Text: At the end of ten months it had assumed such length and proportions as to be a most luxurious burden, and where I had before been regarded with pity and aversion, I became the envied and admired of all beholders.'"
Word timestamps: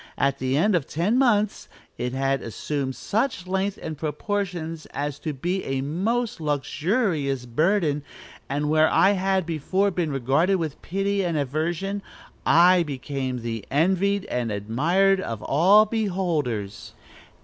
At 0.17 0.39
the 0.39 0.57
end 0.57 0.73
of 0.73 0.87
ten 0.87 1.15
months 1.19 1.69
it 1.95 2.11
had 2.11 2.41
assumed 2.41 2.95
such 2.95 3.45
length 3.45 3.77
and 3.79 3.95
proportions 3.99 4.87
as 4.95 5.19
to 5.19 5.31
be 5.31 5.63
a 5.63 5.81
most 5.81 6.41
luxurious 6.41 7.45
burden, 7.45 8.01
and 8.49 8.67
where 8.67 8.89
I 8.89 9.11
had 9.11 9.45
before 9.45 9.91
been 9.91 10.11
regarded 10.11 10.55
with 10.55 10.81
pity 10.81 11.23
and 11.23 11.37
aversion, 11.37 12.01
I 12.47 12.81
became 12.81 13.43
the 13.43 13.63
envied 13.69 14.25
and 14.25 14.51
admired 14.51 15.19
of 15.21 15.43
all 15.43 15.85
beholders.'" 15.85 16.93